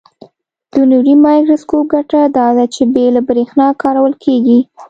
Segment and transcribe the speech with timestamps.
[0.73, 4.59] د نوري مایکروسکوپ ګټه داده چې بې له برېښنا کارول کیږي.